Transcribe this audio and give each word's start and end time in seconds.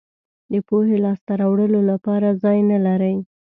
د 0.51 0.53
پوهې 0.67 0.97
لاسته 1.05 1.31
راوړلو 1.41 1.79
لپاره 1.91 2.37
ځای 2.43 2.57
نه 2.69 2.77
لرئ. 2.85 3.15